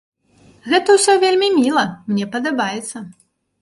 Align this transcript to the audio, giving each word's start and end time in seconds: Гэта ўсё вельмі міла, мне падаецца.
Гэта 0.71 0.95
ўсё 0.95 1.13
вельмі 1.25 1.53
міла, 1.59 1.87
мне 2.09 2.25
падаецца. 2.37 3.09